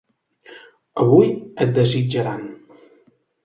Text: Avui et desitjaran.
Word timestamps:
Avui 1.03 1.29
et 1.67 1.77
desitjaran. 1.77 2.43